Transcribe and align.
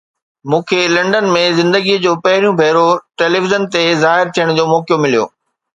مون 0.53 0.61
کي 0.69 0.79
لنڊن 0.95 1.27
۾ 1.35 1.43
زندگيءَ 1.59 1.99
۾ 2.07 2.15
پهريون 2.25 2.57
ڀيرو 2.61 2.87
ٽيليويزن 3.19 3.69
تي 3.73 3.87
ظاهر 4.05 4.35
ٿيڻ 4.37 4.57
جو 4.59 4.71
موقعو 4.75 5.01
مليو. 5.05 5.25